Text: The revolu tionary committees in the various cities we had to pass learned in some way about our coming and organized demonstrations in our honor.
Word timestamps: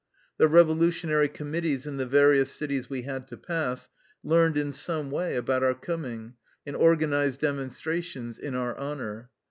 The 0.39 0.47
revolu 0.47 0.87
tionary 0.87 1.31
committees 1.31 1.85
in 1.85 1.97
the 1.97 2.07
various 2.07 2.51
cities 2.51 2.89
we 2.89 3.03
had 3.03 3.27
to 3.27 3.37
pass 3.37 3.87
learned 4.23 4.57
in 4.57 4.71
some 4.71 5.11
way 5.11 5.35
about 5.35 5.61
our 5.61 5.75
coming 5.75 6.33
and 6.65 6.75
organized 6.75 7.41
demonstrations 7.41 8.39
in 8.39 8.55
our 8.55 8.75
honor. 8.79 9.29